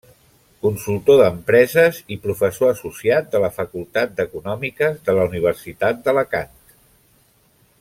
[0.65, 6.59] Consultor d’Empreses i professor associat de la Facultat d’Econòmiques de la Universitat d’Alacant.